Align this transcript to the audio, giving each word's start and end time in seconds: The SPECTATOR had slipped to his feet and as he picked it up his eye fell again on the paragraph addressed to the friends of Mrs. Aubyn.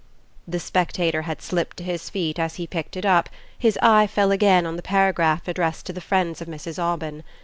The 0.47 0.59
SPECTATOR 0.59 1.25
had 1.25 1.43
slipped 1.43 1.77
to 1.77 1.83
his 1.83 2.09
feet 2.09 2.39
and 2.39 2.45
as 2.45 2.55
he 2.55 2.65
picked 2.65 2.97
it 2.97 3.05
up 3.05 3.29
his 3.55 3.77
eye 3.83 4.07
fell 4.07 4.31
again 4.31 4.65
on 4.65 4.75
the 4.75 4.81
paragraph 4.81 5.47
addressed 5.47 5.85
to 5.85 5.93
the 5.93 6.01
friends 6.01 6.41
of 6.41 6.47
Mrs. 6.47 6.79
Aubyn. 6.81 7.21